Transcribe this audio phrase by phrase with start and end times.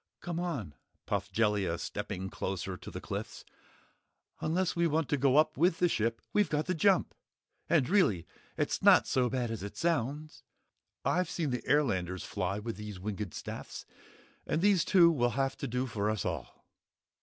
[0.19, 0.73] "Come on,"
[1.05, 3.45] puffed Jellia stepping closer to the cliffs,
[4.39, 7.13] "unless we want to go up with the ship we've got to jump!
[7.69, 8.25] And really
[8.57, 10.41] it's not so bad as it sounds!
[11.05, 13.85] I've seen the airlanders fly with these winged staffs,
[14.47, 16.65] and these two will have to do for us all."